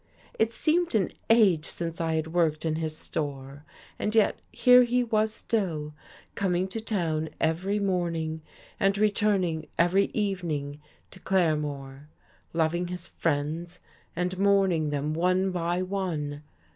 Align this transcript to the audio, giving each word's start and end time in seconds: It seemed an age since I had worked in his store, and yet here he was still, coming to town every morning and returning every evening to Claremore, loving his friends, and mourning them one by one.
It 0.39 0.51
seemed 0.51 0.95
an 0.95 1.11
age 1.29 1.63
since 1.63 2.01
I 2.01 2.15
had 2.15 2.33
worked 2.33 2.65
in 2.65 2.77
his 2.77 2.97
store, 2.97 3.65
and 3.99 4.15
yet 4.15 4.39
here 4.51 4.81
he 4.81 5.03
was 5.03 5.31
still, 5.31 5.93
coming 6.33 6.67
to 6.69 6.81
town 6.81 7.29
every 7.39 7.77
morning 7.77 8.41
and 8.79 8.97
returning 8.97 9.67
every 9.77 10.05
evening 10.05 10.81
to 11.11 11.19
Claremore, 11.19 12.07
loving 12.51 12.87
his 12.87 13.09
friends, 13.09 13.77
and 14.15 14.39
mourning 14.39 14.89
them 14.89 15.13
one 15.13 15.51
by 15.51 15.83
one. 15.83 16.41